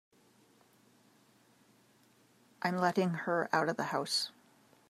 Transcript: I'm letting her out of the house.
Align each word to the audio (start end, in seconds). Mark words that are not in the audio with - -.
I'm 2.63 2.77
letting 2.79 3.11
her 3.11 3.49
out 3.53 3.69
of 3.69 3.77
the 3.77 3.83
house. 3.83 4.31